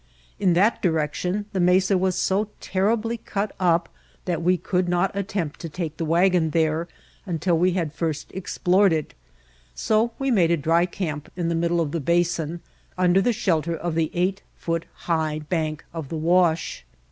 [0.39, 3.87] In that direction the mesa was so terribly cut up
[4.25, 6.87] that we could not attempt to take the wagon there
[7.27, 9.13] until we had first explored it,
[9.75, 12.61] so we made a dry camp in the middle of the basin
[12.97, 16.83] under the shelter of the eight foot high bank of the wash.